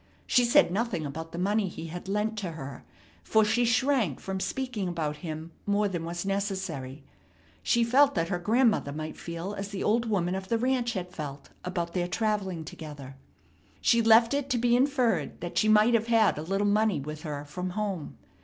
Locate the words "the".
1.31-1.37, 9.69-9.83, 10.47-10.57